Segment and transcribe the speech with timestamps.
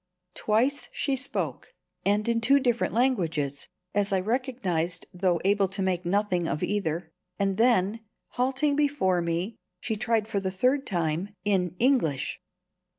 [0.33, 6.07] Twice she spoke, and in two different languages (as I recognized, though able to make
[6.07, 7.99] nothing of either), and then,
[8.31, 12.41] halting before me, she tried for the third time in English.